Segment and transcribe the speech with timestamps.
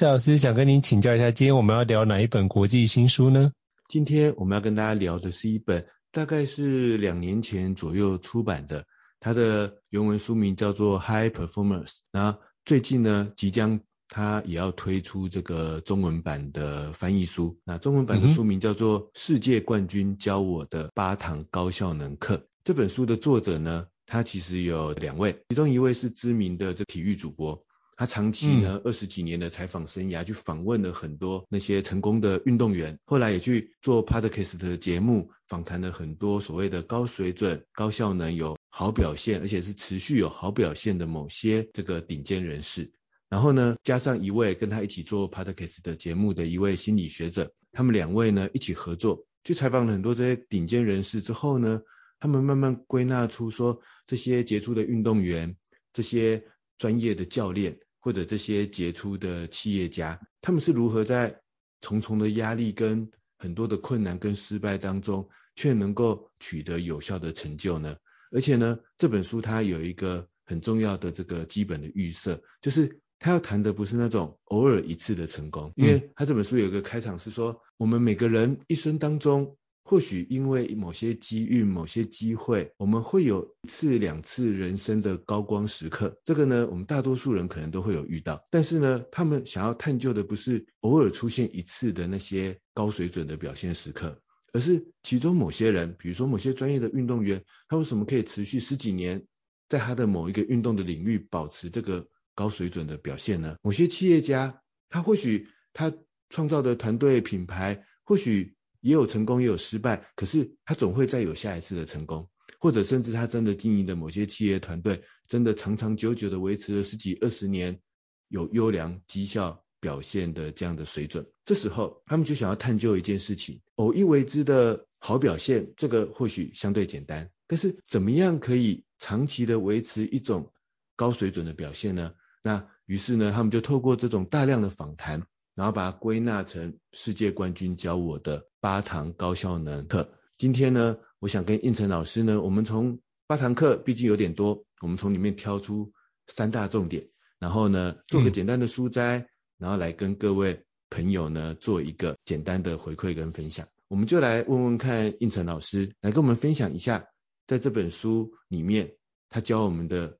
[0.00, 3.52] 伊斯老师想跟您请教一下，今天我们要聊哪一本国际新书呢？
[3.86, 8.86] 今天我们要跟大家聊的是一本大概是两年前左右出版的，
[9.20, 22.36] 它的原文书名叫做《High Performance》，然后最近呢，即将它也要推出这个中文版的翻译书，那中文版的书名叫做《世界冠军教我的八堂高效能课》。
[22.64, 27.62] 这本书的作者呢，他其实有两位，其中一位是知名的这体育主播。
[28.00, 42.90] 他长期呢二十几年的采访生涯，去访问了很多那些成功的运动员，后来也去做 Podcast 的节目，访谈了很多所谓的高水准、高效能、有好表现，而且是持续有好表现的某些这个顶尖人士。
[43.28, 51.82] 然后呢，加上一位跟他一起做 Podcast 的节目的一位心理学者，他们两位呢一起合作，去采访了很多这些顶尖人士之后呢，
[52.18, 55.54] 他们慢慢归纳出说，这些杰出的运动员，
[55.92, 56.42] 这些
[56.78, 57.78] 专业的教练。
[58.00, 61.40] 或者这些杰出的企业家，他们是如何在
[61.80, 67.96] 重重的压力跟很多的困难跟失败当中，却能够取得有效的成就呢？
[68.32, 79.56] 而且呢，这本书它有一个很重要的这个基本的预设，就是他要谈的不是那种偶尔一次的成功，因为他这本书有一个开场是说，我们每个人一生当中。
[79.90, 86.20] 或许因为某些机遇、某些机会，我们会有一次两次人生的高光时刻。
[86.24, 88.46] 这个呢，我们大多数人可能都会有遇到。
[88.52, 99.26] 但是呢，他们想要探究的不是偶尔出现一次的那些高水准的表现时刻，而是其中某些人，比如说某些专业的运动员，他为什么可以持续十几年，
[99.68, 102.06] 在他的某一个运动的领域保持这个
[102.36, 103.56] 高水准的表现呢？
[103.60, 105.92] 某些企业家，他或许他
[106.28, 108.54] 创造的团队品牌，或许。
[108.80, 117.80] 也有成功，也有失败，可是他总会再有下一次的成功，或者甚至他真的经营的某些企业团队，真的长长久久的维持了十几二十年，
[118.28, 121.26] 有优良绩效表现的这样的水准。
[121.44, 130.52] 这时候，他们就想要探究一件事情：偶一为之的好表现，这个或许相对简单，但是怎么样可以长期的维持一种
[130.96, 132.12] 高水准的表现呢？
[132.42, 135.26] 那于是呢，他们就透过这种大量的访谈。
[135.60, 140.10] 然后把它归纳成世界冠军教我的八堂高效能课。
[140.38, 145.92] 今天呢，我想跟应成老师呢，我们从八堂课毕竟有点多，我们从里面挑出
[146.28, 147.06] 三大重点，
[147.38, 149.28] 然后呢做个简单的书摘，嗯、
[149.58, 153.68] 然后来跟各位朋友呢做一个简单的回馈跟分享。
[153.88, 157.06] 我们就来问问看应成老师来跟我们分享一下，
[157.46, 158.94] 在这本书里面
[159.28, 160.16] 他教我们的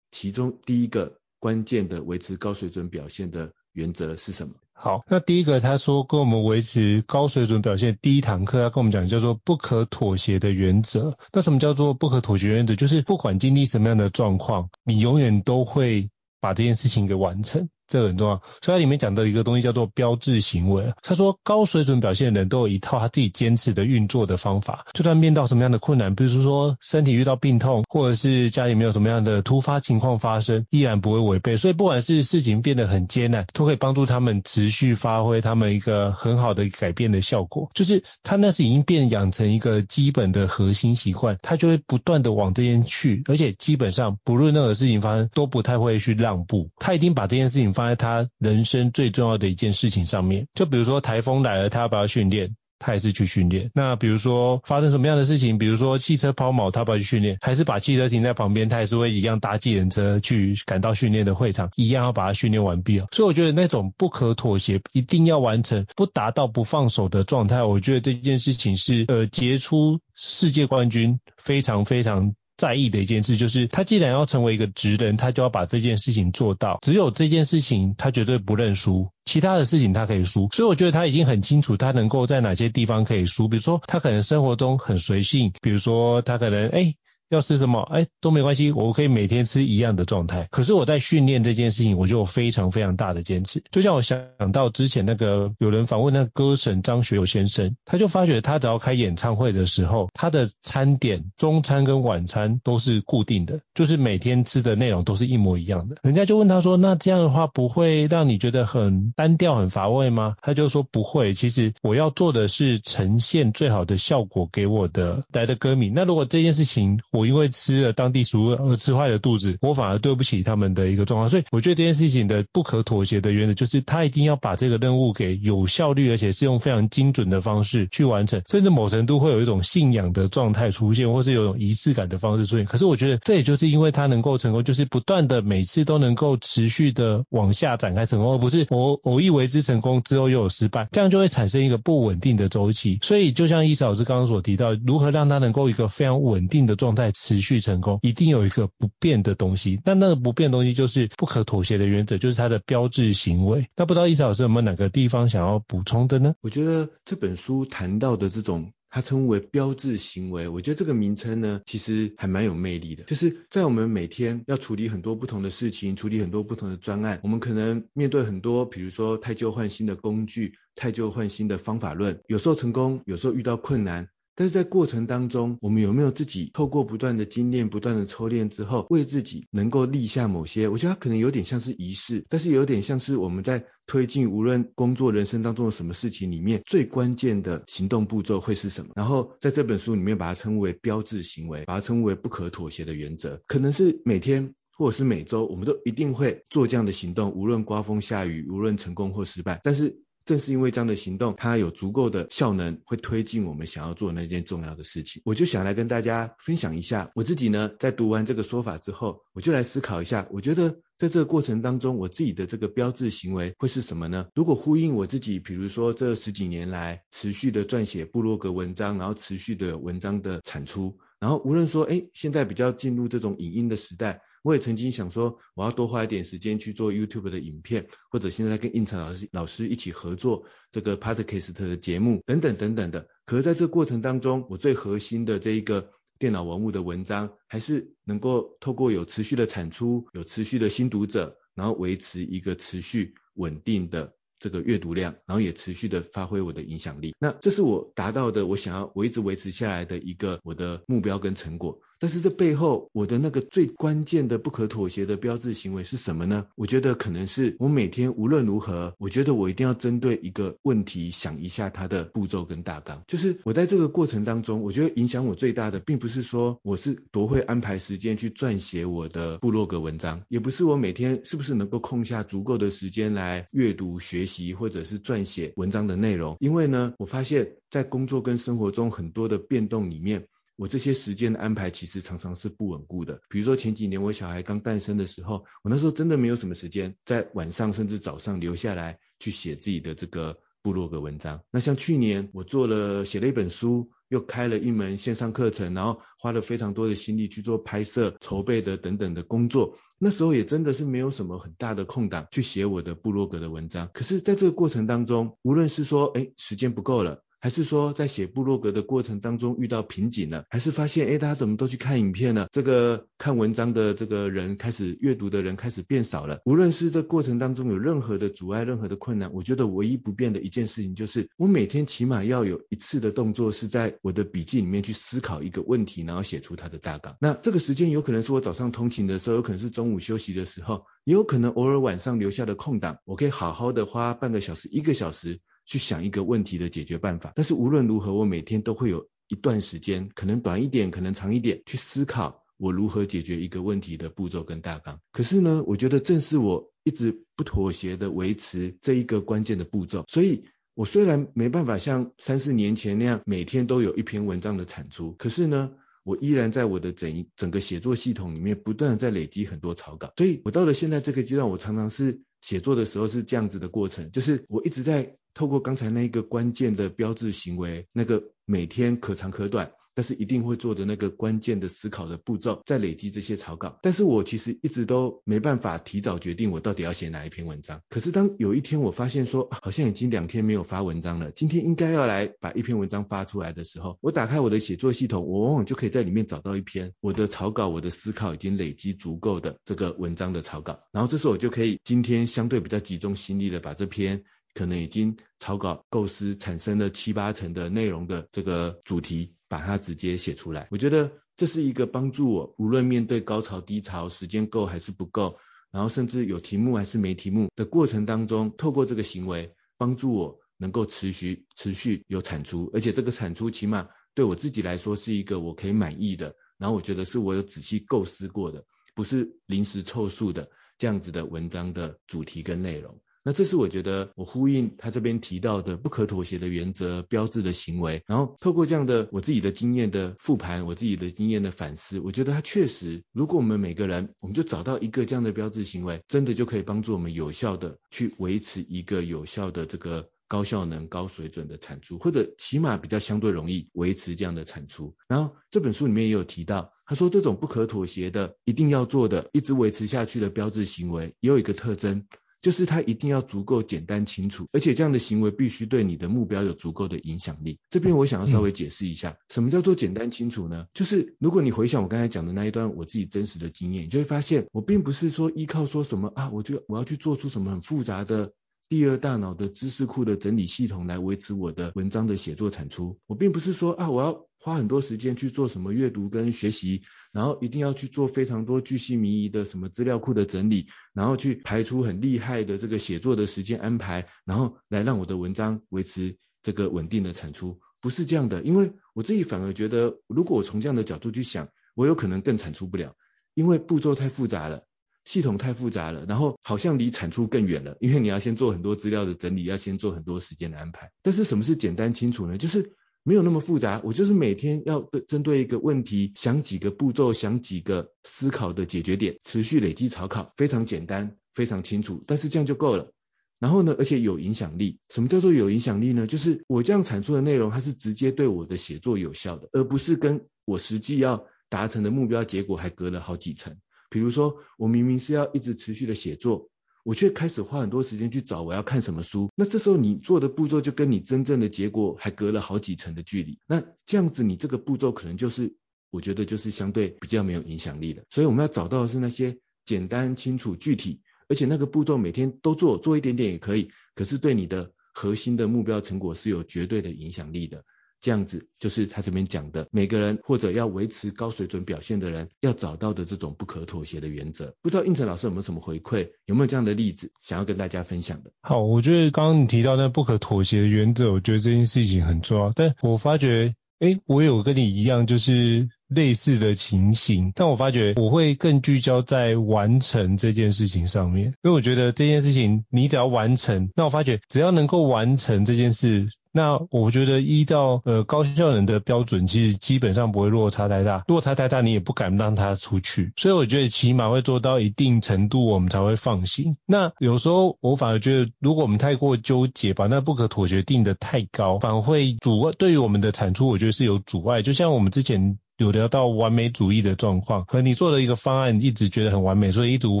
[0.12, 4.54] 其中第一个关键的维持高水准表现的原则是什么？
[4.84, 11.16] 好，那第一个他说跟我们维持高水准表现，第一堂课他跟我们讲叫做不可妥协的原则。
[11.32, 12.74] 那什么叫做不可妥协原则？
[12.74, 16.10] 就是不管经历什么样的状况，你永远都会
[16.40, 17.68] 把这件事情给完成。
[17.88, 20.92] 这很重要，所以它里面讲的一个东西叫做标志行为。
[21.02, 31.56] 他说，高水准表现的人都有一套他自己坚持的运作的方法，就算面到什么样的困难，比如说身体遇到病痛，或者是家里没有什么样的突发情况发生，依然不会违背。
[31.56, 37.70] 所以不管是事情变得很艰难，都可以帮助他们持续发挥他们一个很好的改变的效果。
[37.74, 46.70] 就是他那是已经变养成一个基本的核心习惯，他就会不断的往这边去，而且基本上不论任何事情发生，都不太会去让步。
[46.78, 52.54] 他一定把这件事情放在他人生最重要的一件事情上面，就比如说台风来了，他要不要训练？
[52.84, 53.70] 他还是去训练。
[53.74, 55.56] 那比如说发生什么样的事情？
[55.56, 57.38] 比如说汽车抛锚，他不要去训练？
[57.40, 62.98] 还是把汽车停在旁边，他还是会一样搭计程车去赶到训练的会场，一样要把它训练完毕。
[63.12, 72.34] 所以我觉得那种不可妥协，一定要完成，不达到不放手的状态，我觉得这件事情是呃杰出世界冠军非常非常。
[72.62, 76.78] 在意的一件事就是，他既然要成为一个职人，他就要把这件事情做到。
[76.80, 80.48] 只有这件事情，他绝对不认输，其他的事情他可以输。
[80.52, 83.48] 所以我觉得他已经很清楚，他能够在哪些地方可以输。
[83.48, 86.94] 比如说，他可能生活中很随性，比如说他可能哎。
[87.32, 90.46] 要吃什么，哎，都没关系，我可以每天吃一样的状态。
[90.50, 93.62] 可是我在训练这件事情，我就有非常非常大的坚持。
[93.70, 94.20] 就像我想
[94.52, 105.96] 到之前那个有人访问那个歌神张学友先生，他就发觉他只要开演唱会的时候，他的餐点中餐跟晚餐都是固定的，就是每天吃的内容都是一模一样的。
[106.02, 115.88] 人家就问他说：“那这样的话不会让你觉得很单调、很乏味吗？”他就说：“不会，其实我要做的是呈现最好的效果给我的来的歌迷。
[115.88, 121.30] 那如果这件事情我我因为吃了当地食物而吃坏了肚子，我反而对不起他们的一个状况。
[121.30, 132.66] 所以我觉得这件事情的不可妥协的原则就是，他一定要把这个任务给有效率，而且是用非常精准的方式去完成，甚至某程度会有一种信仰的状态出现，或是有一种仪式感的方式出现。
[132.66, 142.98] 可是我觉得这也就是因为他能够成功，就是不断的每次都能够持续的往下展开成功，而不是偶偶一为之成功之后又有失败，这样就会产生一个不稳定的周期。
[143.02, 149.80] 所以就像伊嫂老师刚刚所提到，如何让他能够一个非常稳定的状态在持续成功，一定有一个不变的东西。
[149.84, 153.66] 但那个不变的东西就是不可妥协的原则，就是它的标志行为。
[153.76, 156.34] 那不知道伊嫂老师有没有哪个地方想要补充的呢？
[156.40, 158.72] 我觉得这本书谈到的这种。
[158.94, 163.04] 它称为标志行为，我觉得这个名称呢，其实还蛮有魅力的。
[163.04, 174.08] 就是在我们每天要处理很多不同的事情，处理很多不同的专案，我们可能面对很多，比如说汰旧换新的工具，汰旧换新的方法论，有时候成功，有时候遇到困难。
[174.34, 188.92] 但是在过程当中，我们有没有自己透过不断的精炼、不断的抽炼之后，为自己能够立下某些，我觉得它可能有点像是仪式，但是有点像是我们在推进无论工作、人生当中的什么事情里面，最关键的行动步骤会是什么？
[188.96, 200.00] 然后在这本书里面把它称为标志行为，把它称为不可妥协的原则，可能是每天或者是每周，我们都一定会做这样的行动，无论刮风下雨，无论成功或失败，但是。
[200.24, 205.22] 正是因为这样的行动，它有足够的效能，会推进我们想要做那件重要的事情。
[205.24, 214.26] 我就想来跟大家分享一下，我自己呢，在读完这个说法之后，我就来思考一下，我觉得在这个过程当中，我自己的这个标志行为会是什么呢？
[214.34, 224.22] 如果呼应我自己，比如说这十几年来持续的撰写部落格文章，然后持续的文章的产出，然后无论说，哎，现在比较进入这种影音的时代。
[224.42, 233.08] 我也曾经想说，我要多花一点时间去做 YouTube 的影片，或者现在跟应成老师老师一起合作这个 Podcast 的节目等等等等的。
[233.24, 244.14] 可是在这过程当中，我最核心的这一个电脑文物的文章，还是能够透过有持续的产出，有持续的新读者，然后维持一个持续稳定的。
[244.38, 247.14] 这个阅读量，然后也持续的发挥我的影响力。
[247.20, 251.78] 那这是我达到的，我想要我一直维持下来的一个我的目标跟成果。
[252.02, 256.46] 但是这背后我的那个最关键的不可妥协的标志行为是什么呢？
[256.56, 263.04] 我觉得可能是我每天无论如何，我觉得我一定要针对一个问题想一下它的步骤跟大纲。
[263.06, 274.42] 就是我在这个过程当中，我觉得影响我最大的，并不是说我是多会安排时间去撰写我的部落格文章，也不是我每天是不是能够空下足够的时间来阅读学习。
[274.52, 280.26] 或者是撰写文章的内容，因为呢，我发现，在工作跟生活中很多的变动里面，
[280.56, 283.20] 我这些时间的安排其实常常是不稳固的。
[283.28, 291.40] 比如说前几年我小孩刚诞生的时候，我那时候真的没有什么时间，在晚上甚至早上留下来去写自己的这个部落格文章。
[291.50, 299.76] 那像去年我做了写了一本书，又开了一门线上课程，然后花了非常多的心力去做拍摄、筹备的等等的工作。
[299.98, 307.24] 那时候也真的是没有什么很大的空档去写我的部落格的文章，可是在这个过程当中，无论是说，哎，时间不够了。
[307.42, 312.46] 还是说在写部落格的过程当中遇到瓶颈了，还是发现诶，大家怎么都去看影片了？
[312.52, 316.38] 这个看文章的这个人开始阅读的人开始变少了。
[316.44, 327.16] 无论是这过程当中有任何的阻碍、任何的困难，我觉得唯一不变的一件事情就是，我每天起码要有一次的动作是在我的笔记里面去思考一个问题，然后写出它的大纲。
[327.20, 335.40] 那这个时间有可能是我早上通勤的时候，有可能是中午休息的时候，也有可能偶尔晚上留下的空档，我可以好好的花半个小时、一个小时。
[335.64, 345.00] 去想一个问题的解决办法，但是无论如何，我每天都会有一段时间，可能短一点，可能长一点，去思考我如何解决一个问题的步骤跟大纲。
[345.12, 355.70] 可是呢，我觉得正是我一直不妥协的维持这一个关键的步骤，所以我虽然没办法像三四年前那样每天都有一篇文章的产出，可是呢，
[356.02, 365.16] 我依然在我的整整个写作系统里面不断的在累积很多草稿，所以我到了现在这个阶段，我常常是写作的时候是这样子的过程，就是我一直在。
[365.34, 373.78] 透过刚才那一个关键的标志行为，那个每天可长可短，但是一定会做的那个关键的思考的步骤，再累积这些草稿。
[373.82, 377.80] 但是我其实一直都没办法提早决定我到底要写哪一篇文章。
[377.88, 390.80] 可是当有一天我发现说，好像已经两天没有发文章了，今天应该要来把一篇文章发出来的时候，我打开我的写作系统，我往往就可以在里面找到一篇我的草稿，我的思考已经累积足够的这个文章的草稿。
[390.92, 394.24] 然后这时候我就可以今天相对比较集中心力的把这篇。
[394.54, 400.68] 可能已经草稿构思产生了七八成的内容的这个主题，把它直接写出来。
[400.70, 405.38] 我觉得这是一个帮助我，无论面对高潮低潮，时间够还是不够，
[405.70, 423.00] 然后甚至有题目还是没题目的过程当中，透过这个行为帮助我能够持续持续有产出，而且这个产出起码对我自己来说是一个我可以满意的，然后我觉得是我有仔细构思过的，不是临时凑数的这样子的文章的主题跟内容。
[423.24, 444.96] 那这是我觉得我呼应他这边提到的不可妥协的原则标志的行为，然后透过这样的我自己的经验的复盘，我自己的经验的反思，我觉得他确实，如果我们每个人我们就找到一个这样的标志行为，真的就可以帮助我们有效的去维持一个有效的这个高效能、高水准的产出，或者起码比较相对容易维持这样的产出。
[445.06, 452.04] 然后这本书里面也有提到，他说这种不可妥协的、一定要做的、一直维持下去的标志行为，也有一个特征。
[452.42, 457.58] 就是它一定要足够简单清楚，而且这样的行为必须对你的目标有足够的影响力。
[457.70, 460.66] 这边我想要稍微解释一下，嗯、什么叫做简单清楚呢？
[460.74, 468.32] 就是如果你回想我刚才讲的那一段我自己真实的经验，你就会发现我并不是说依靠说什么啊，我就我要去做出什么很复杂的
[468.72, 472.98] 第二大脑的知识库的整理系统来维持我的文章的写作产出。
[473.06, 474.26] 我并不是说啊，我要。
[474.38, 488.42] 花很多时间去做什么阅读跟学习，然后一定要去做非常多巨细靡遗的什么资料库的整理，然后去排出很厉害的这个写作的时间安排，然后来让我的文章维持这个稳定的产出，不是这样的。
[488.42, 492.96] 因为我自己反而觉得，如果我从这样的角度去想，我有可能更产出不了，
[493.34, 494.64] 因为步骤太复杂了，
[495.04, 500.90] 系统太复杂了，然后好像离产出更远了，因为你要先做很多资料的整理，要先做很多时间的安排。
[501.02, 502.38] 但是什么是简单清楚呢？
[502.38, 502.74] 就是。
[503.04, 512.92] 没有那么复杂，我就是每天要对针对一个问题想几个步骤，想几个思考的解决点，持续累积草稿，非常简单，非常清楚，但是这样就够了。
[513.40, 514.78] 然后呢，而且有影响力。
[514.88, 516.06] 什么叫做有影响力呢？
[516.06, 523.56] 就是我这样产出的内容，它是直接对我的写作有效的，而不是跟我实际要达成的目标结果还隔了好几层。
[523.92, 526.48] 比如说，我明明是要一直持续的写作。
[526.84, 535.54] 我却开始花很多时间去找我要看什么书，那这时候你做的步骤就跟你真正的结果还隔了好几层的距离，那这样子你这个步骤可能就是，
[535.90, 538.02] 我觉得就是相对比较没有影响力的。
[538.10, 547.64] 所以我们要找到的是那些简单、清楚、具体，而且那个步骤每天都做，做一点点也可以，可是对你的核心的目标成果是有绝对的影响力的。
[548.02, 554.52] 这样子就是他这边讲的，每个人或者要维持高水准表现的人要找到的这种不可妥协的原则。
[554.60, 558.32] 不知道应成老师有没有什么回馈，有没有这样的例子想要跟大家分享的？
[558.42, 562.50] 好，我觉得刚刚你提到那不可妥协的原则，我觉得这件事情很重要。
[562.50, 576.08] 但我发觉，诶，我有跟你一样，就是类似的情形，但我发觉我会更聚焦在完成这件事情上面，因为我觉得这件事情你只要完成，那我发觉只要能够完成这件事。
[576.32, 581.04] 那我觉得依照呃高效能的标准，其实基本上不会落差太大。
[581.06, 583.12] 落差太大，你也不敢让它出去。
[583.16, 586.56] 所以我觉得起码会做到一定程度，我们才会放心。
[586.66, 594.42] 那有时候我反而觉得，如果我们太过纠结，把那不可妥协定得太高，反而会阻碍对于我们的产出，我觉得是有阻碍。
[594.42, 595.38] 就像我们之前。
[595.58, 600.00] 有聊到完美主义的状况，和你做的一个方案一直觉得很完美，所以一直无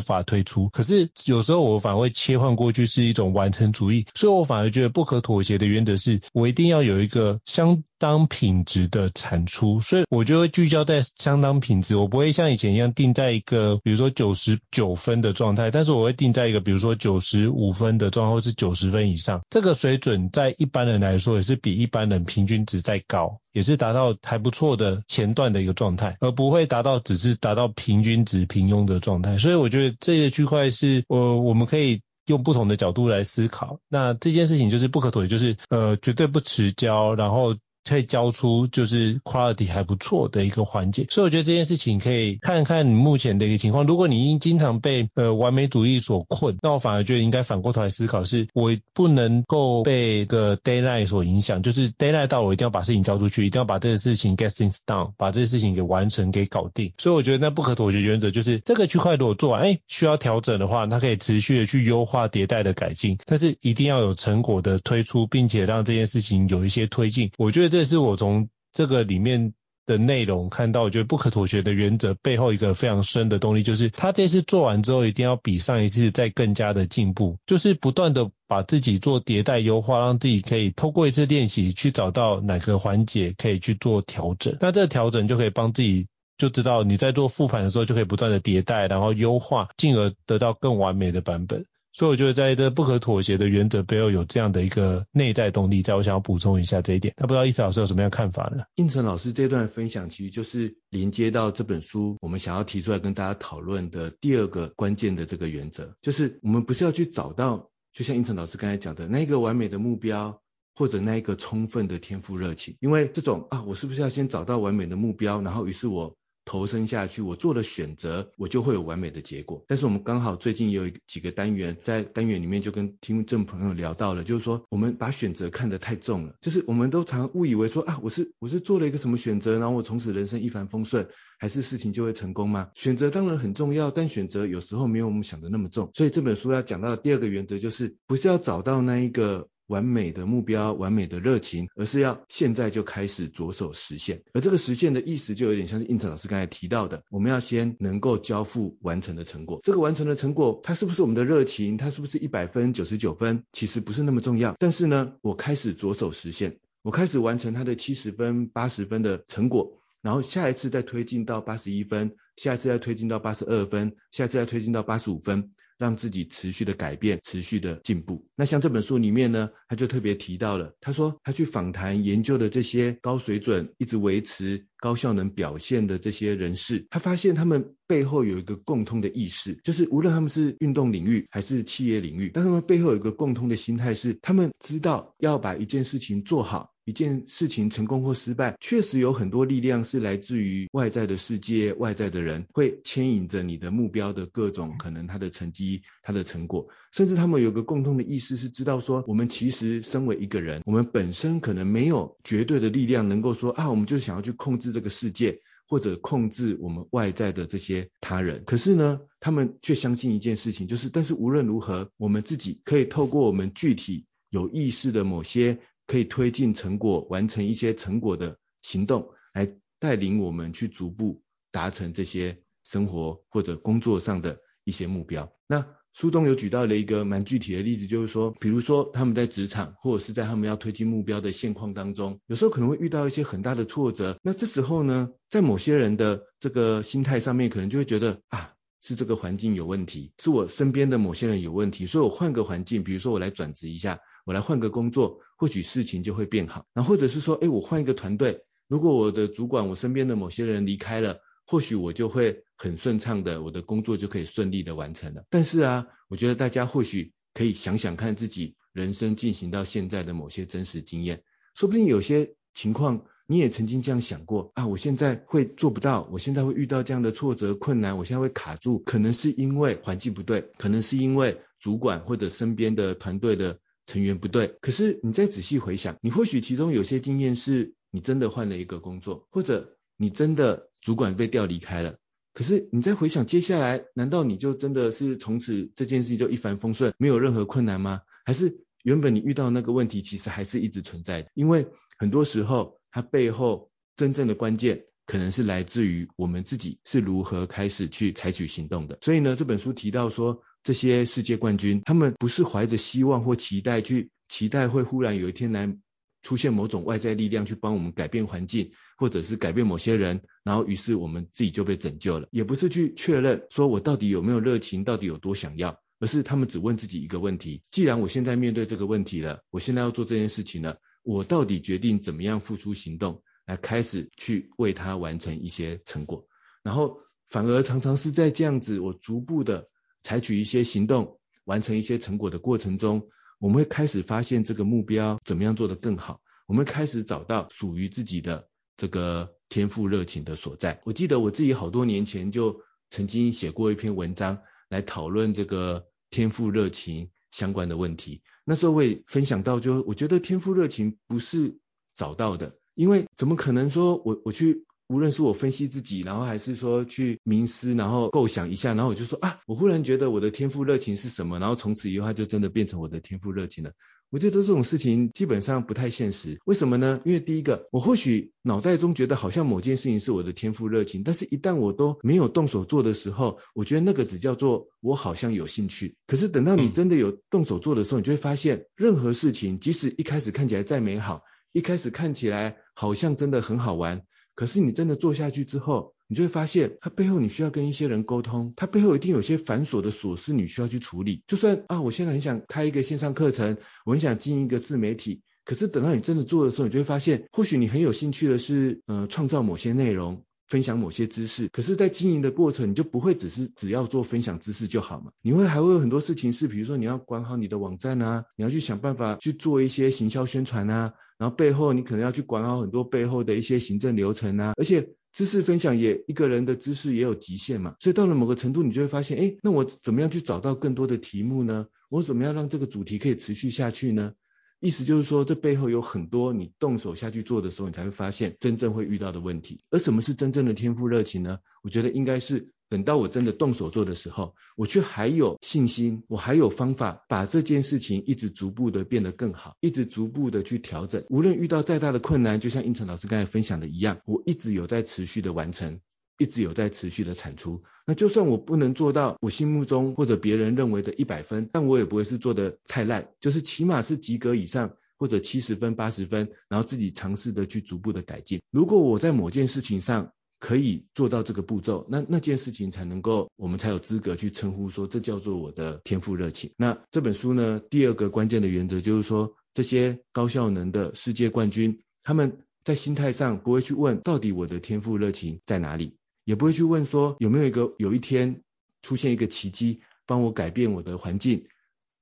[0.00, 0.68] 法推出。
[0.70, 19.42] 可是有时候我反而会切换过去是一种完成主义，所以我反而觉得不可妥协的原则是我一定要有一个相当品质的产出，所以我就会聚焦在相当品质，我不会像以前一样定在一个比如说九十九分的状态，但是我会定在一个比如说九十五分的状态，或是九十分以上。
[19.50, 29.38] 这个水准在一般人来说也是比一般人平均值再高，也是达到还不错的前段的一个状态，而不会达到只是达到平均值平庸的状态。
[29.38, 32.00] 所以我觉得这些区块是呃我们可以。
[32.26, 37.56] 用不同的角度来思考，那这件事情就是不可妥协，就是呃绝对不持交，然后。
[37.84, 43.86] 可以交出就是 quality 还不错的一个环节，所以我觉得这件事情可以看看你目前的一个情况。
[43.86, 56.92] 如果你经经常被呃完美主义所困，那我反而觉得应该反过头来思考，是我不能够被个 deadline 所影响，就是 deadline 到我一定要把事情交出去，一定要把这个事情 get things done，把这个事情给完成给搞定。
[56.98, 67.30] 所以我觉得那不可妥协原则就是这个区块如果做完，哎，需要调整的话，它可以持续的去优化迭代的改进，但是一定要有成果的推出，并且让这件事情有一些推进。
[67.38, 67.71] 我觉得。
[67.72, 69.54] 这是我从这个里面
[69.86, 84.56] 的内容看到，我觉得不可妥协的原则背后一个非常深的动力，就是他这次做完之后，一定要比上一次再更加的进步，就是不断的把自己做迭代优化，让自己可以透过一次练习去找到哪个环节可以去做调整。
[84.60, 91.64] 那这个调整就可以帮自己就知道你在做复盘的时候，就可以不断的迭代，然后优化，进而得到更完美的版本。
[91.94, 97.14] 所以我觉得在这不可妥协的原则背后有这样的一个内在动力，在我想要补充一下这一点。
[97.18, 98.64] 那不知道易慈老师有什么样看法呢？
[98.76, 110.40] 胤丞老师这段分享其实就是连接到这本书我们想要提出来跟大家讨论的第二个关键的这个原则，就是我们不是要去找到，就像胤丞老师刚才讲的那一个完美的目标，
[110.74, 116.16] 或者那一个充分的天赋热情，因为这种啊，我是不是要先找到完美的目标，然后于是我。
[116.44, 119.64] 投身下去，我做了选择，我就会有完美的结果。
[119.68, 131.08] 但是我们刚好最近有几个单元，在单元里面就跟听众朋友聊到了，就是说我们把选择看得太重了，就是我们都常误以为说啊，我是我是做了一个什么选择，然后我从此人生一帆风顺，
[131.38, 132.70] 还是事情就会成功吗？
[132.74, 135.90] 选择当然很重要，但选择有时候没有我们想的那么重。
[135.94, 139.48] 所以这本书要讲到的第二个原则就是，不是要找到那一个。
[139.72, 144.22] 完美的目标，完美的热情，而是要现在就开始着手实现。
[144.34, 149.60] 而这个实现的意思，就有点像是胤丞老师刚才提到的，我们要先能够交付完成的成果。
[149.62, 151.78] 这个完成的成果，它是不是我们的热情？
[151.78, 153.44] 它是不是一百分、九十九分？
[153.50, 154.54] 其实不是那么重要。
[154.58, 165.52] 但是呢，我开始着手实现，我开始完成它的七十分、八十分的成果，然后下一次再推进到八十一分，下一次再推进到八十二分，下一次再推进到八十五分。
[165.78, 168.26] 让自己持续的改变，持续的进步。
[168.36, 186.71] 那像这本书里面呢，他就特别提到了，他说他去访谈研究的这些高水准、一直维持高效能表现的这些人士，他发现他们背后有一个共通的意识，就是无论他们是运动领域还是企业领域，但他们背后有一个共通的心态是，他们知道要把一件事情做好。
[186.84, 208.42] 一件事情成功或失败，确实有很多力量是来自于外在的世界、外在的人，会牵引着你的目标的各种可能，他的成绩、他的成果，甚至他们有个共同的意识是知道说，我们其实身为一个人，我们本身可能没有绝对的力量能够说啊，我们就想要去控制这个世界，或者控制我们外在的这些他人。
[208.44, 215.60] 可是呢，他们却相信一件事情，就是但是无论如何，我们自己可以透过我们具体有意识的某些。
[215.92, 219.46] 可以推进成果、完成一些成果的行动，来
[219.78, 225.30] 带领我们去逐步达成这些生活或者工作上的一些目标。
[225.46, 234.18] 那书中有举到了一个蛮具体的例子，就是说，比如说他们在职场或者是在他们要推进目标的现况当中，有时候可能会遇到一些很大的挫折。
[234.22, 244.00] 那这时候呢，在某些人的这个心态上面，可能就会觉得啊，是这个环境有问题，是我身边的某些人有问题，所以我换个环境，比如说我来转职一下。
[244.24, 246.66] 我来换个工作，或许事情就会变好。
[246.74, 255.24] 那或者是说，哎，我换一个团队，如果我的主管、我身边的某些人离开了，或许我就会很顺畅的，我的工作就可以顺利的完成了。
[255.28, 261.24] 但是啊，我觉得大家或许可以想想看自己人生进行到现在的某些真实经验，
[261.56, 273.58] 说不定有些情况你也曾经这样想过啊，我现在会做不到，我现在会遇到这样的挫折困难，我现在会卡住，可能是因为环境不对，可能是因为主管或者身边的团队的。
[273.86, 281.98] 成员不对，可是你再仔细回想，你或许其中有些经验是你真的换了一个工作，或者你真的主管被调离开了。
[282.34, 288.00] 可是你再回想接下来，难道你就真的是从此这件事情就一帆风顺，没有任何困难吗？
[288.24, 291.30] 还是原本你遇到那个问题，其实还是一直存在的？
[291.34, 291.66] 因为
[291.98, 298.96] 很多时候，它背后真正的关键，可能是来自于我们自己是如何开始去采取行动的。
[299.02, 305.76] 所以呢，这本书提到说，这些世界冠军，他们不是怀着希望或期待去期待会忽然有一天来
[306.22, 312.28] 出现某种外在力量去帮我们改变环境，或者是改变某些人，然后于是我们自己就被拯救了。
[312.30, 326.28] 也不是去确认说我到底有没有热情，到底有多想要，而是他们只问自己一个问题：既然我现在面对这个问题了，我现在要做这件事情了，我到底决定怎么样付出行动来开始去为他完成一些成果？
[326.62, 329.68] 然后反而常常是在这样子，我逐步的。
[330.02, 336.20] 采取一些行动，完成一些成果的过程中，我们会开始发现这个目标怎么样做得更好。
[336.46, 340.80] 我们开始找到属于自己的这个天赋热情的所在。
[340.84, 342.60] 我记得我自己好多年前就
[342.90, 344.38] 曾经写过一篇文章
[344.68, 348.22] 来讨论这个天赋热情相关的问题。
[348.44, 351.58] 那时候我也分享到，就我觉得天赋热情不是
[351.94, 354.66] 找到的，因为怎么可能说我我去。
[354.92, 363.72] 无论是我分析自己，然后还是说去冥思，然后构想一下，然后我就说啊，我忽然觉得我的天赋热情是什么，然后从此以后它就真的变成我的天赋热情了。
[364.10, 366.38] 我觉得这种事情基本上不太现实。
[366.44, 367.00] 为什么呢？
[367.06, 375.96] 因为第一个，我或许脑袋中觉得好像某件事情是我的天赋热情，但是一旦我都没有动手做的时候，我觉得那个只叫做我好像有兴趣。
[376.06, 384.02] 可是等到你真的有动手做的时候，你就会发现，任何事情即使一开始看起来再美好，一开始看起来好像真的很好玩，
[384.34, 391.22] 可是你真的做下去之后，你就会发现，它背后你需要跟一些人沟通，它背后一定有些繁琐的琐事你需要去处理。
[391.26, 401.48] 就算啊，我现在很想开一个线上课程，我很想经营一个自媒体，可是等到你真的做的时候，你就会发现，或许你很有兴趣的是，呃，创造某些内容，分享某些知识。
[401.48, 405.10] 可是，在经营的过程，你就不会只是只要做分享知识就好嘛？
[405.22, 414.90] 你会还会有很多事情是，比如说你要管好你的网站啊，你要去想办法去做一些行销宣传啊，然后背后你可能要去管好很多背后的一些行政流程啊，而且。
[415.12, 421.66] 知识分享也一个人的知识也有极限嘛，所以到了某个程度，你就会发现，哎，那我怎么样去找到更多的题目呢？
[421.90, 424.14] 我怎么样让这个主题可以持续下去呢？
[424.62, 429.60] 意思就是说，这背后有很多你动手下去做的时候，你才会发现真正会遇到的问题。
[429.70, 431.40] 而什么是真正的天赋热情呢？
[431.62, 432.54] 我觉得应该是。
[432.68, 441.04] 等到我真的动手做的时候，我却还有信心，我还有方法把这件事情一直逐步的变得更好，一直逐步的去调整。
[441.10, 445.80] 无论遇到再大的困难，就像胤丞老师刚才分享的一样，我一直有在持续的完成，
[446.22, 447.62] 一直有在持续的产出。
[447.84, 458.40] 那就算我不能做到我心目中或者别人认为的一百分，但我也不会是做的太烂，就是起码是及格以上，或者七十分、八十分，然后自己尝试的去逐步的改进。
[458.50, 466.50] 如果我在某件事情上，可以做到这个步骤，那那件事情才能够，我们才有资格去称呼说，这叫做我的天赋热情。
[466.56, 478.42] 那这本书呢，第二个关键的原则就是说，这些高效能的世界冠军，他们在心态上不会去问到底我的天赋热情在哪里，也不会去问说有没有一个有一天
[478.82, 481.46] 出现一个奇迹，帮我改变我的环境。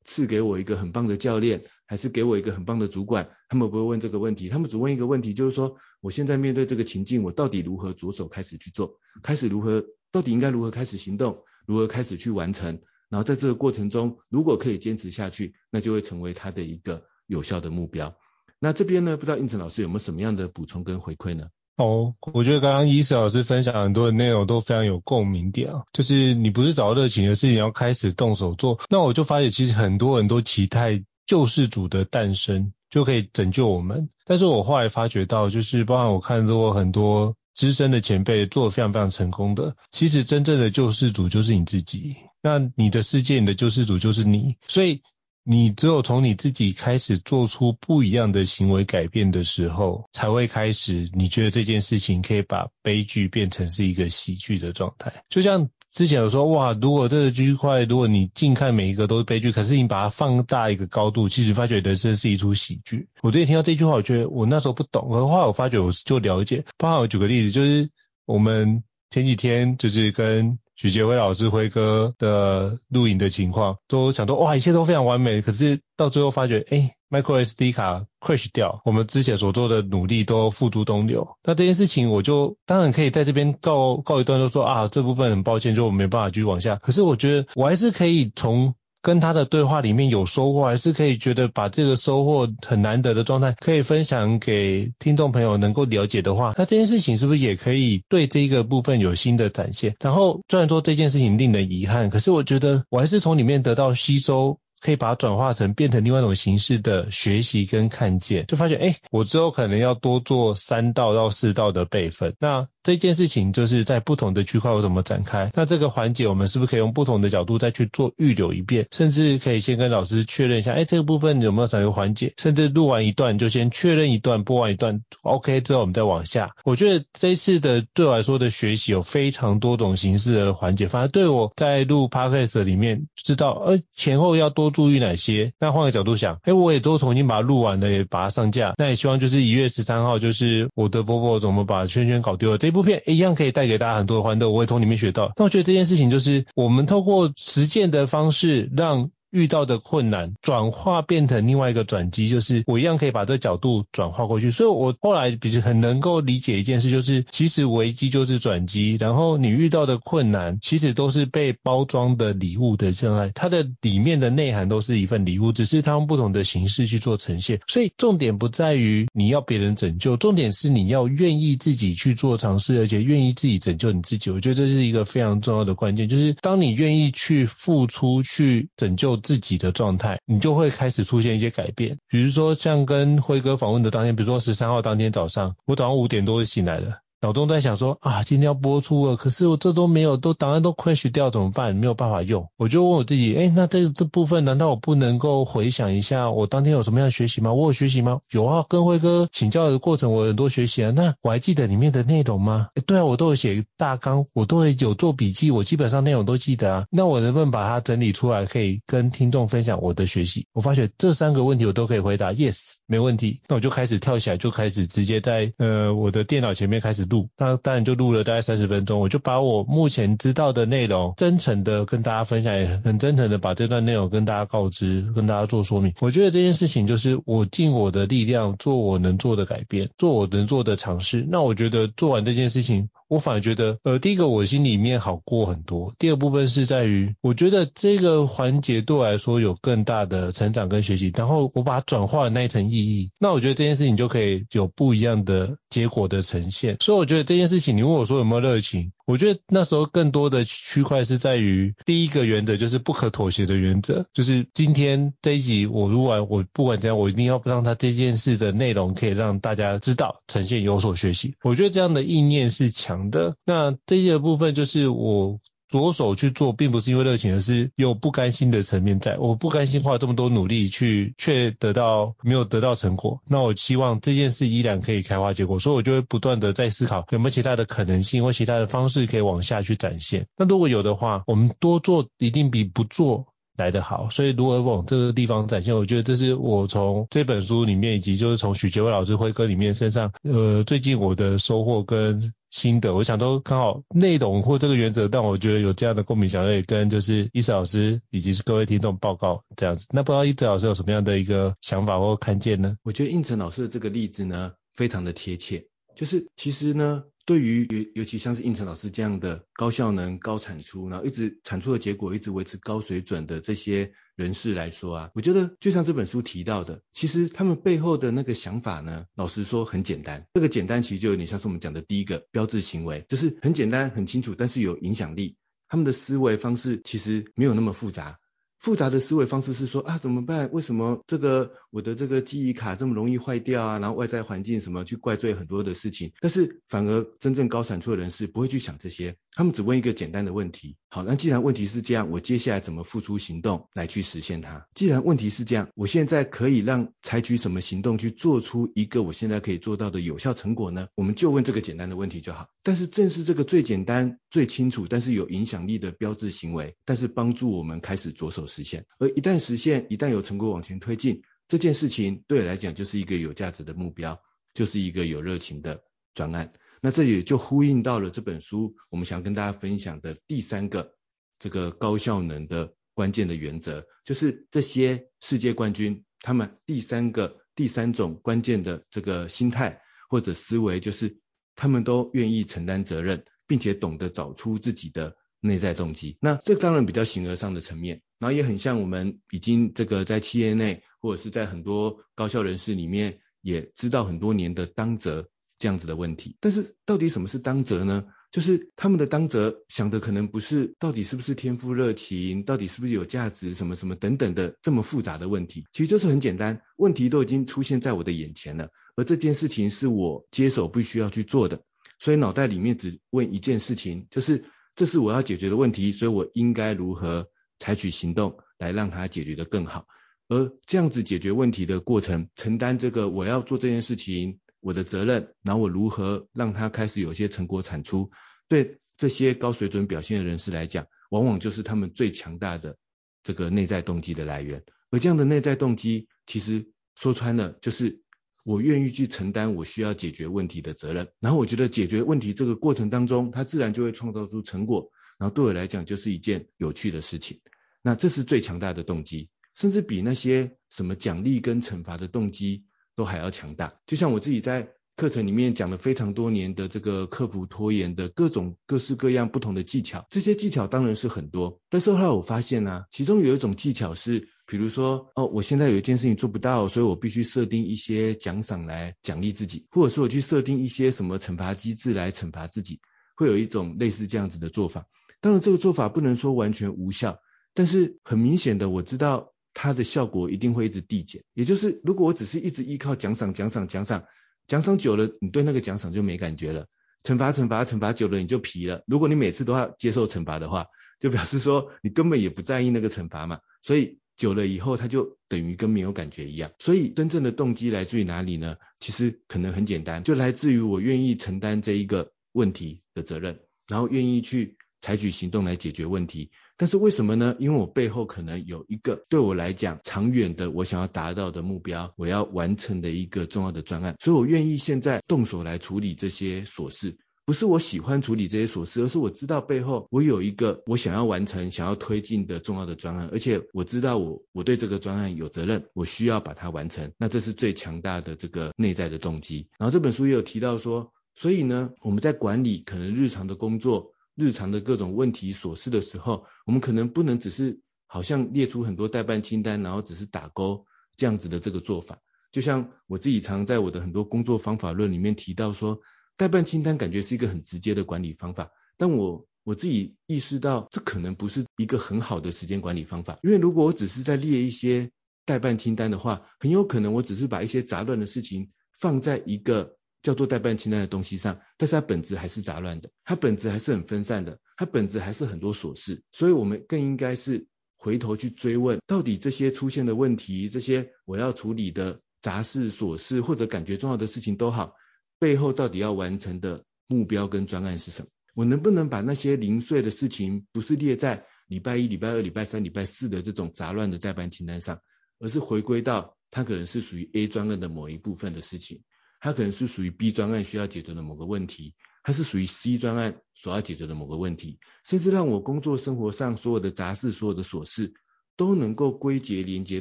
[0.02, 3.28] 赐给我一个很棒的教练，还是给我一个很棒的主管？
[3.50, 8.98] 他们不会问这个问题，他们只问一个问题，就是说，我现在面对这个情境，我到底如何着手开始去做？
[9.22, 9.84] 开始如何？
[10.10, 11.44] 到底应该如何开始行动？
[11.66, 12.80] 如何开始去完成？
[13.10, 18.16] 然后在这个过程中，如果可以坚持下去，那就会成为他的一个有效的目标。
[18.58, 21.48] 那这边呢，不知道应成老师有没有什么样的补充跟回馈呢？
[21.80, 28.78] 哦，我觉得刚刚伊斯老师分享很多的内容都非常有共鸣点啊，就是你不是找热情的事情，要开始动手做。
[28.90, 42.14] 那我就发现，其实很多人都期待救世主的诞生就可以拯救我们，但是我后来发觉到，就是包含我看过很多资深的前辈做得非常非常成功的，其实真正的救世主就是你自己。
[42.42, 45.00] 那你的世界，你的救世主就是你，所以。
[45.42, 55.24] 你只有从你自己开始做出不一样的行为改变的时候，才会开始你觉得这件事情可以把悲剧变成是一个喜剧的状态。
[55.28, 63.08] 就像之前有说，哇，如果这个区块，如果你近看每一个都是悲剧，可是你把它放大一个高度，其实发觉人生是一出喜剧。
[63.22, 66.64] 我最近听到这句话，我觉得我那时候不懂，可后来我发觉我就了解。
[66.76, 67.90] 包括我举个例子，就是
[68.26, 70.58] 我们前几天就是跟。
[70.80, 75.42] 许杰辉老师辉哥的录影的情况，都想说哇，一切都非常完美。
[75.42, 81.36] 可是到最后发觉，哎，micro SD 卡 crash 掉，我们之前所做的努力都付诸东流。
[81.44, 86.76] 那这件事情，我就当然可以在这边告告一段落说，说啊，这部分很抱歉，就我没办法继续往下。
[86.76, 88.74] 可是我觉得我还是可以从。
[89.02, 99.96] 跟他的对话里面有收获，还是可以觉得把这个收获很难得的状态可以分享给听众朋友能够了解的话，那这件事情是不是也可以对这个部分有新的展现？
[100.00, 112.34] 然后虽然说这件事情令人遗憾，可是我觉得我还是从里面得到吸收，可以把它转化成变成另外一种形式的学习跟看见，就发现哎，我之后可能要多做三道到四道的备份。
[112.38, 115.50] 那这件事情就是在不同的区块有怎么展开？
[115.54, 118.86] 那这个环节我们是不是可以用不同的角度再去做预留一遍？
[118.90, 122.32] 甚至可以先跟老师确认一下，哎，这个部分有没有哪个环节？
[122.38, 126.52] 甚至录完一段就先确认一段，播完一段，OK 之后我们再往下。
[126.64, 135.52] 我觉得这一次的对我来说的学习有非常多种形式的环节，反而对我在录 Podcast 里面知道，呃，前后要多注意哪些。
[135.60, 138.72] 那换个角度想，哎，我也都重新把它录完了，也把它上架。
[138.78, 142.69] 那也希望就是一月十三号，就是我的波波怎么把圈圈搞丢了这。
[142.70, 145.32] 一部片一样可以带给大家很多的欢乐，我会从里面学到。
[145.36, 149.10] 但我觉得这件事情就是我们透过实践的方式让。
[149.30, 154.50] 遇到的困难转化变成另外一个转机，就是我一样可以把这个角度转化过去。
[154.50, 167.60] 所以我后来比较很能够理解一件事，就是其实危机就是转机，然后你遇到的困难其实都是被包装的礼物的状态，它的里面的内涵都是一份礼物，只是它用不同的形式去做呈现。
[167.68, 174.30] 所以重点不在于你要别人拯救，重点是你要愿意自己去做尝试，而且愿意自己拯救你自己。
[174.30, 179.19] 我觉得这是一个非常重要的关键，就是当你愿意去付出去拯救。
[179.20, 181.98] 自己的状态，你就会开始出现一些改变。
[182.08, 186.98] 比如说像跟辉哥访问的当天，比如说十三号当天早上，我早上五点多就醒来了。
[187.22, 191.76] 脑中在想说啊，今天要播出了，可是我这都没有，都档案都 crash 掉，怎么办？
[191.76, 192.48] 没有办法用。
[192.56, 197.52] 我就问我自己，哎，那这这部分难道我不能够回想一下我当天有什么样的学习吗？
[197.52, 198.20] 我有学习吗？
[198.30, 200.92] 有啊，跟辉哥请教的过程，我有很多学习啊。
[200.96, 202.68] 那我还记得里面的内容吗？
[202.86, 206.86] 对啊，我都有写大纲，我都会有做笔记，我基本上内容都记得啊。
[206.90, 210.46] 那我能不能把它整理出来，可以跟听众分享我的学习？
[210.54, 213.42] 我发觉这三个问题我都可以回答，yes，没问题。
[213.46, 217.28] 那我就开始跳起来，就开始直接在呃我的电脑前面开始录。
[217.36, 225.92] 那当然就录了大概三十分钟，我就把我目前知道的内容真诚的跟大家分享，也很真诚的把这段内容跟大家告知，跟大家做说明。
[226.00, 231.26] 我觉得这件事情就是我尽我的力量做我能做的改变，做我能做的尝试。
[231.28, 232.88] 那我觉得做完这件事情。
[233.10, 235.92] 我反而觉得，呃，第一个我心里面好过很多。
[235.98, 241.12] 第二部分是在于，我觉得这个环节对我来说有更大的成长跟学习。
[241.16, 246.76] 然后我把它转化的那一层意义，那我觉得这件事情就可以有不一样的结果的呈现。
[246.80, 248.92] 所以我觉得这件事情，你问我说有没有热情？
[249.10, 261.34] 我觉得那时候更多的区块是在于第一个原则，就是不可妥协的原则，就是今天这一集我录完，我不管怎样，我一定要让他这件事的内容可以让大家知道，呈现有所学习。
[261.42, 263.34] 我觉得这样的意念是强的。
[263.44, 265.40] 那这些部分就是我。
[265.70, 269.16] 着手去做，并不是因为热情，而是有不甘心的层面在。
[269.18, 273.20] 我不甘心花这么多努力去，却得到没有得到成果。
[273.28, 280.26] 那我希望这件事依然可以开花结果，所以我就会不断的在思考有没有其他的可能性或其他的方式可以往下去展现。
[280.36, 284.10] 那如果有的话，我们多做一定比不做来得好。
[284.10, 292.32] 所以如何往这个地方展现，我觉得这是我从这本书里面，以及就是从许杰辉老师辉哥里面身上，呃，最近我的收获跟。
[292.50, 299.86] 心得，我想都刚好内容或这个原则，但我觉得有这样的共鸣，想要也跟就是伊泽老师以及各位听众报告这样子。
[299.90, 302.76] 那不知道伊泽老师有什么样的一个想法或看见呢？
[302.82, 305.64] 我觉得应成老师的这个例子呢，非常的贴切，
[306.00, 307.04] 就是其实呢。
[307.26, 320.26] 对于尤尤其像是应成老师这样的高效能、高产出，然后一直产出的结果一直维持高水准的这些人士来说啊，我觉得就像这本书提到的，其实他们背后的那个想法呢，老实说很简单。
[320.34, 325.36] 这个简单其实就有点像是我们讲的第一个标志行为，就是很简单、很清楚，但是有影响力。
[325.68, 328.18] 他们的思维方式其实没有那么复杂。
[328.60, 330.50] 复杂的思维方式是说啊，怎么办？
[330.52, 333.78] 为什么这个我的这个记忆卡这么容易坏掉啊？
[333.78, 340.76] 然后外在环境什么去怪罪很多的事情，但是反而真正高产出的人士不会去想这些，他们只问一个简单的问题。
[340.90, 344.66] 好，那既然问题是这样，我接下来怎么付出行动来去实现它？
[344.74, 350.88] 既然问题是这样，我现在可以让采取什么行动去做出一个我现在可以做到的有效成果呢？
[350.96, 352.48] 我们就问这个简单的问题就好。
[352.62, 364.20] 但是正是这个最简单、最清楚，但是有影响力的标志行为，但是帮助我们开始着手实现，而一旦实现，一旦有成果往前推进，这件事情对我来讲就是一个有价值的目标，
[364.52, 365.82] 就是一个有热情的
[366.14, 366.52] 专案。
[366.82, 370.94] 那这也就呼应到了这本书，我们想跟大家分享的第三个
[371.38, 381.20] 这个高效能的关键的原则，就是这些世界冠军他们第三个、第三种关键的这个心态或者思维，就是
[381.54, 386.16] 他们都愿意承担责任，并且懂得找出自己的内在动机。
[386.20, 388.02] 那这当然比较形而上的层面。
[388.20, 395.28] 然后也很像我们已经这个在企业内或者是在很多高校人士里面也知道很多年的当责
[395.58, 396.36] 这样子的问题。
[396.38, 398.04] 但是到底什么是当责呢？
[398.30, 405.66] 就是他们的当责想的可能不是到底是不是天赋热情，到底是不是有价值什么什么等等的这么复杂的问题。
[405.72, 411.64] 其实就是很简单，问题都已经出现在我的眼前了，而这件事情是我接手必须要去做的，
[411.98, 414.44] 所以脑袋里面只问一件事情，就是
[414.76, 417.29] 这是我要解决的问题，所以我应该如何
[417.60, 419.86] 采取行动来让它解决得更好，
[420.28, 428.10] 而这样子解决问题的过程，承担这个我要做这件事情我的责任，然后我如何让它开始有些成果产出，
[428.48, 432.76] 对这些高水准表现的人士来讲，往往就是他们最强大的
[433.22, 434.64] 这个内在动机的来源。
[434.90, 438.00] 而这样的内在动机，其实说穿了就是
[438.42, 444.90] 我愿意去承担我需要解决问题的责任，然后我觉得解决问题这个过程当中，它自然就会创造出成果。
[445.20, 447.40] 然后对我来讲就是一件有趣的事情，
[447.82, 452.64] 那这是最强大的动机，甚至比那些什么奖励跟惩罚的动机
[452.96, 453.74] 都还要强大。
[453.86, 472.80] 就像我自己在课程里面讲了非常多年的这个克服拖延的各种各式各样不同的技巧，这些技巧当然是很多，但是后来我发现呢、其中有一种技巧是，比如说哦，我现在有一件事情做不到，所以我必须设定一些奖赏来奖励自己，或者是我去设定一些什么惩罚机制来惩罚自己，
[473.16, 474.86] 会有一种类似这样子的做法。
[475.20, 477.20] 当然，这个做法不能说完全无效，
[477.54, 481.24] 但是很明显的我知道它的效果一定会一直递减。
[481.34, 484.04] 也就是如果我只是一直依靠奖赏奖赏奖赏，
[484.46, 486.66] 奖赏久了，你对那个奖赏就没感觉了。
[487.02, 488.82] 惩罚惩罚惩罚久了你就疲了。
[488.86, 490.66] 如果你每次都要接受惩罚的话，
[490.98, 493.40] 就表示说你根本也不在意那个惩罚嘛。
[493.62, 496.50] 所以久了以后，它就等于跟没有感觉一样。
[496.58, 498.56] 所以真正的动机来自于哪里呢？
[498.80, 506.30] 其实可能很简单，就来自于我愿意承担这一个问题的责任，然后愿意去采取行动来解决问题。
[506.56, 507.36] 但是为什么呢？
[507.38, 516.98] 因为我背后可能有一个对我来讲长远的我想要达到的目标，我要完成的一个重要的专案，所以我愿意现在动手来处理这些琐事。
[517.26, 526.92] 不是我喜欢处理这些琐事，而是我知道背后我有一个我想要完成、想要推进的重要的专案，而且我知道我我对这个专案有责任，我需要把它完成。
[526.98, 529.48] 那这是最强大的这个内在的动机。
[529.58, 533.92] 然后这本书也有提到说，所以呢，我们在管理可能日常的工作。
[534.20, 541.98] 日常的各种问题琐事的时候，我们可能不能只是好像列出很多待办清单，然后只是打勾这样子的这个做法。
[542.30, 545.80] 就像我自己常在我的很多工作方法论里面提到说，
[546.18, 554.90] 待办清单感觉是一个很直接的管理方法，但我我自己意识到这可能不是一个很好的时间管理方法，因为如果我只是在列一些
[555.24, 559.78] 待办清单的话，很有可能我只是把一些杂乱的事情放在一个。
[560.02, 574.74] 叫做待办清单的东西上，但是它本质还是杂乱的，它本质还是很分散的，它本质还是很多琐事，所以我们更应该是回头去追问，到底这些出现的问题，这些我要处理的杂事、琐事或者感觉重要的事情都好，
[575.18, 578.08] 背后到底要完成的目标跟专案是什么？
[578.34, 584.80] 我能不能把那些零碎的事情，不是列在礼拜一、礼拜二、礼拜三、礼拜四的这种杂乱的待办清单上，
[585.18, 588.82] 而是回归到它可能是属于 A 专案的某一部分的事情。
[589.20, 597.92] 它可能是属于 B 专案需要解决的某个问题，它是属于 C 专案所要解决的某个问题，甚至让我工作生活上所有的杂事、所有的琐事
[598.36, 599.80] 都能够归结连接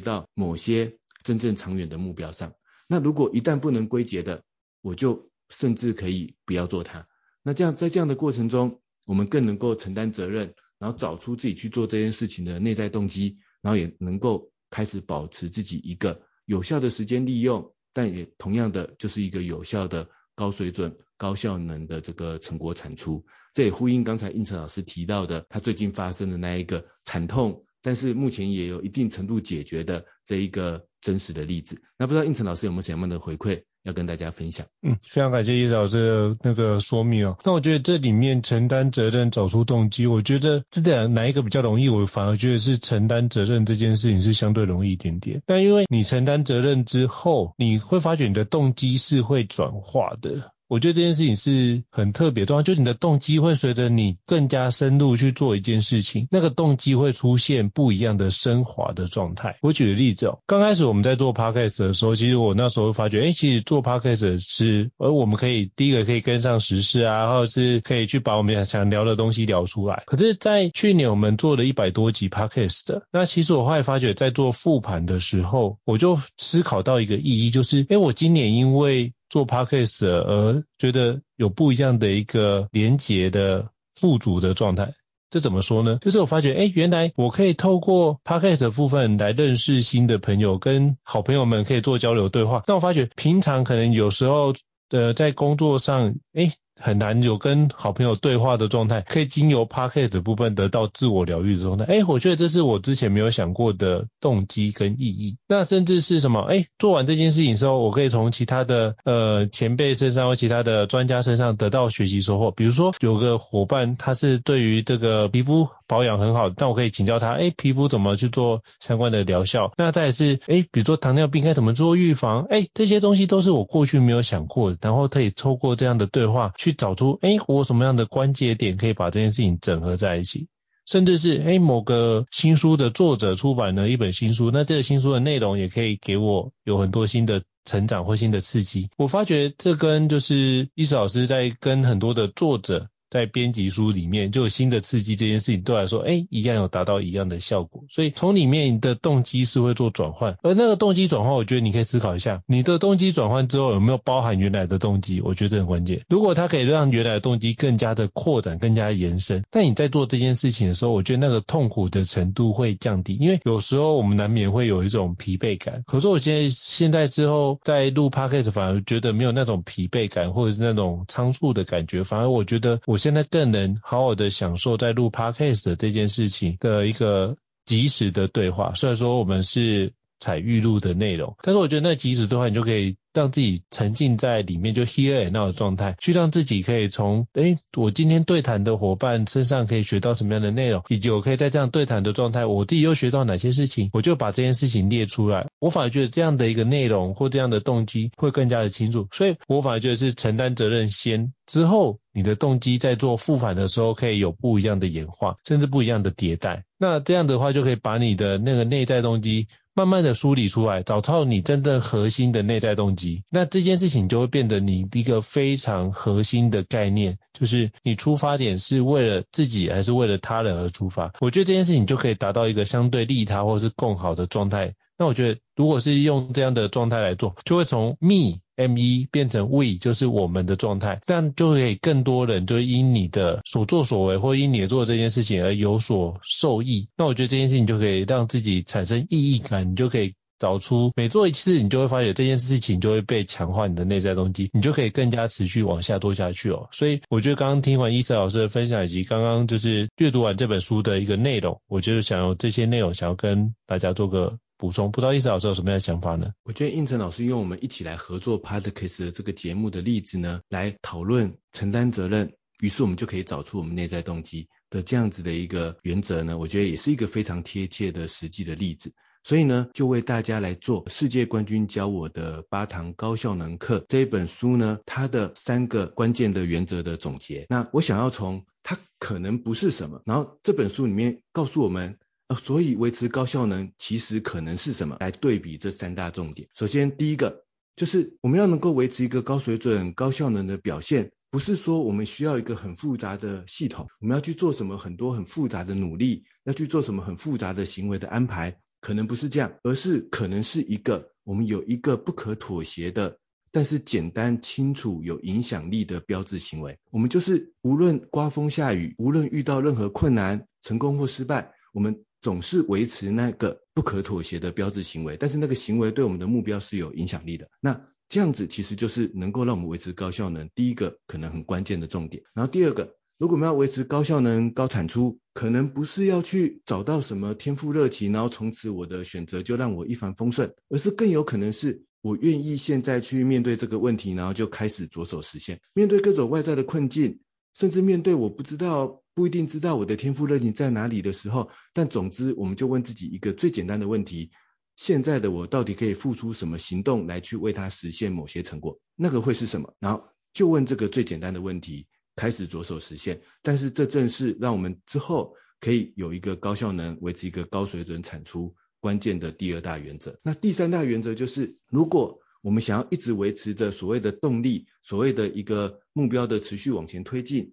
[0.00, 2.52] 到某些真正长远的目标上。
[2.86, 4.44] 那如果一旦不能归结的，
[4.82, 7.08] 我就甚至可以不要做它。
[7.42, 17.72] 那这样在这样的过程中，我们更能够承担责任，然后找出自己去做这件事情的内在动机，然后也能够开始保持自己一个有效的时间利用。
[17.92, 23.24] 但也同样的，就是一个有效的、高水准、高效能的这个成果产出。
[23.52, 31.82] 这也呼应刚才应成老师提到的，他最近发生的那一个惨痛，但是目前也有一定程度解决的这一个真实的例子。
[31.98, 33.64] 那不知道应成老师有没有什么样的回馈？
[33.82, 37.38] 要跟大家分享，嗯，非常感谢伊老师的那个说明哦。
[37.44, 41.88] 那我觉得这里面承担责任、找出动机，我觉得这两哪一个比较容易？
[41.88, 45.42] 我反而觉得是承担责任这件事情是相对容易一点点。
[45.46, 50.52] 但因为你承担责任之后，你会发觉你的动机是会转化的。
[50.70, 59.58] 我觉得这件事情是很特别的，重要，就你的动机会随着你更加深入去做一件事情，那个动机会出现不一样的升华的状态。
[59.62, 70.04] 我举个例子哦，刚开始我们在做 podcast 的时候，其实我那时候发觉，哎，其实做 podcast 是，而我们可以第一个可以跟上时事啊，或者是可以去把我们想聊的东西聊出来。
[70.06, 84.92] 可是，在去年我们做了一百多集 podcast 的，那其实我后来发觉，在做复盘的时候，我就思考到一个意义，就是，哎，我今年因为做 podcast 而觉得有不一样的一个连结的富足的状态，
[85.30, 85.98] 这怎么说呢？
[86.02, 92.62] 就是我发觉，哎，原来我可以透过 podcast 的部分来认识新的朋友，跟好朋友们可以做交流对话。
[92.66, 94.54] 但我发觉平常可能有时候，
[94.90, 96.52] 呃，在工作上，哎。
[96.76, 101.84] 很难有跟好朋友对话的状态，可以经由 podcast 的部分得到自我疗愈的状态。
[101.84, 105.36] 哎，我觉得这是我之前没有想过的动机跟意义。
[105.46, 106.40] 那甚至是什么？
[106.42, 112.50] 哎，做完这件事情之后，我可以从其他的呃前辈身上或其他的专家身上得到学习收获。
[112.50, 119.72] 比如说有个伙伴，他是对于这个皮肤保养很好，但我可以请教他，哎，皮肤怎么去做相关的疗效？
[119.76, 122.46] 那再是，哎，比如说糖尿病该怎么做预防？
[122.48, 126.72] 哎，这些东西都是我过去没有想过的，然后可以透过这样的对话去。
[126.72, 130.46] 找出，哎，我什么样的关节点可以把这件事情整合在一起，
[130.86, 138.88] 甚至是，哎，某个新书的作者出版了一本新书，那这个新书的内容也可以给我有很多新的成长或新的刺激。
[138.96, 142.88] 我发觉这跟就是伊史老师在跟很多的作者。
[143.10, 147.84] 在编辑书里面就有新的刺激，这件事情对我来说，哎，一样有达到一样的效果。
[147.90, 155.20] 所以从里面你的动机是会做转换，而那个动机转换，我觉得你可以思考一下，你的动机转换之后有没有包含原来的动机？
[155.20, 156.02] 我觉得这很关键。
[156.08, 165.82] 如果它可以让原来的动机更加的扩展、更加延伸，但你在做这件事情的时候，我觉得那个痛苦的程度会降低，因为有时候我们难免会有一种疲惫感。
[165.84, 172.99] 可是我现在现在之后在录 Podcast 反而觉得没有那种疲惫感，或者是那种仓促的感觉，反而我觉得我。
[173.00, 178.74] 现在更能好好的享受在录 podcast 的这件事情的一个及时的对话。
[178.74, 182.96] 虽然说我们是采预录的内容，但是我觉得那即使的话你就可以。
[183.12, 195.48] 让自己沉浸在里面，就 here and now 的状态，去让自己可以从诶，我今天对谈的伙伴身上可以学到什么样的内容，以及我可以在这样对谈的状态，我自己又学到哪些事情，我就把这件事情列出来。
[195.58, 206.62] 我反而觉得这样的一个内容或这样的动机会更加的清楚，所以我反而觉得是承担责任先，之后你的动机在做复盘的时候可以有不一样的演化，甚至不一样的迭代。
[206.78, 209.48] 那这样的话就可以把你的那个内在动机。
[209.74, 221.12] 慢慢的梳理出来，找到你真正核心的内在动机，那这件事情就会变得你一个非常核心的概念，就是你出发点是为了自己还是为了他人而出发。
[221.20, 224.74] 我觉得这件事情就可以达到一个相对利他或是更好的状态。
[224.98, 236.90] 那我觉得，如果是用这样的状态来做，就会从 me M 一变成 we，就是我们的状态，这样就可以更多人就因你的所作所为或因你做这件事情而有所受益。
[236.96, 246.68] 那我觉得这件事情就可以让自己产生意义感，你就可以找出每做一次，你就会发觉这件事情就会被强化你的内在动机，你就可以更加持续往下做下去哦。
[246.72, 254.38] 所以我觉得刚刚听完伊瑟老师的分享，以及刚刚就是阅读完这本书的一个内容，我觉得想要这些内容想要跟大家做个。
[254.60, 256.32] 补充，不知道伊瑟老师有什么样的想法呢？
[256.44, 268.92] 我觉得胤丞老师用我们一起来合作 Podcast 的这个节目的例子呢，来讨论承担责任，于是我们就可以找出我们内在动机的这样子的一个原则呢，我觉得也是一个非常贴切的实际的例子。
[269.24, 277.46] 所以呢，就为大家来做世界冠军教我的八堂高效能课这一本书呢，它的三个关键的原则的总结。
[277.48, 281.96] 那我想要从它可能不是什么，然后这本书里面告诉我们。
[282.36, 284.96] 所以维持高效能其实可能是什么？
[285.00, 286.48] 来对比这三大重点。
[286.54, 287.44] 首先，第一个
[287.76, 303.18] 就是我们要能够维持一个高水准、高效能的表现，不是说我们需要一个很复杂的系统，我们要去做什么很多很复杂的努力，要去做什么很复杂的行为的安排，可能不是这样，而是可能是一个我们有一个不可妥协的，
[303.50, 306.78] 但是简单、清楚、有影响力的标志行为。
[306.90, 312.04] 我们就是无论刮风下雨，无论遇到任何困难，成功或失败，我们。
[312.22, 317.48] 总是维持那个不可妥协的标志行为，但是那个行为对我们的目标是有影响力的。
[317.60, 322.22] 那这样子其实就是能够让我们维持高效能，第一个可能很关键的重点。
[322.34, 337.20] 然后第二个，如果我们要维持高效能、高产出，可能不是要去找到什么天赋热情，然后从此我的选择就让我一帆风顺，而是更有可能是我愿意现在去面对这个问题，然后就开始着手实现，面对各种外在的困境，
[337.54, 339.02] 甚至面对我不知道。
[339.14, 344.30] 不一定知道我的天赋热情在哪里的时候，但总之我们就问自己一个最简单的问题：
[344.76, 348.80] 现在的我到底可以付出什么行动来去为它实现某些成果？
[348.96, 349.74] 那个会是什么？
[349.78, 351.86] 然后就问这个最简单的问题，
[352.16, 353.20] 开始着手实现。
[353.42, 360.18] 但是这正是让我们之后可以有一个高效能、维持一个高水准产出关键的第二大原则。
[360.22, 367.52] 那第三大原则就是，如果我们想要一直维持着所谓的动力，所谓的一个目标的持续往前推进。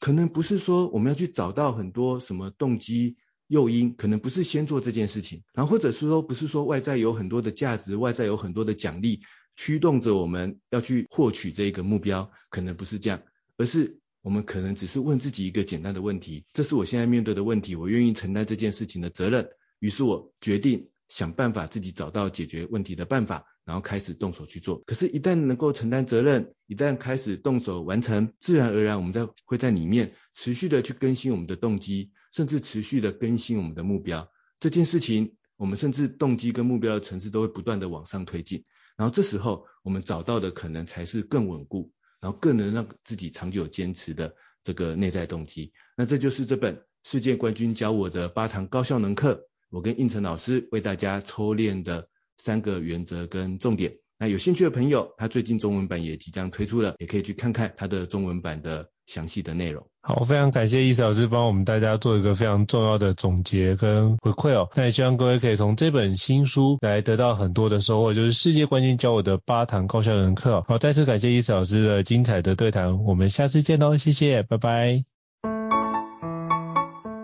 [0.00, 3.16] 可能不是说我们要去找到很多什么动机
[3.48, 9.22] 诱因，可能不是先做这件事情，然后或者是说不是说外在有很多的价值，外在有很多的奖励
[9.56, 13.22] 驱动着我们要去获取这个目标，可能不是这样，
[13.56, 23.46] 而是我们可能只是问自己一个简单的问题：这是我现在面对的问题，我愿意承担这件事情的责任，于是我决定想办法自己找到解决问题的办法。
[23.68, 34.32] 然后开始动手去做，可是，一旦能够承担责任，一旦开始动手完成，自然而然，我们在会在里面持续的去更新我们的动机，甚至持续的更新我们的目标。
[34.58, 38.64] 这件事情，我们甚至动机跟目标的层次都会不断的往上推进。
[38.96, 41.92] 然后这时候，我们找到的可能才是更稳固，
[42.22, 45.74] 然后更能让自己长久坚持的这个内在动机。
[45.94, 52.08] 那这就是这本世界冠军教我的八堂高效能课，我跟应成老师为大家抽练的。
[52.38, 59.84] 三个原则跟重点，那有兴趣的朋友，他最近中文版也即将推出了，也可以去看看他的中文版的详细的内容。
[60.02, 64.70] 好，非常感谢伊瑟老师帮我们大家做一个非常重要的总结跟回馈哦。
[64.74, 70.64] 那也希望各位可以从这本新书来得到很多的收获，就是世界冠军教我的八堂高效人课。
[70.66, 75.04] 好，再次感谢伊瑟老师的精彩的对谈，我们下次见喽，谢谢，拜拜。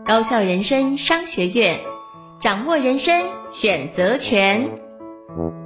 [0.06, 1.80] 高校人生商学院，
[2.42, 3.08] 掌握人生
[3.62, 4.83] 选择权。
[5.30, 5.63] Mm-hmm.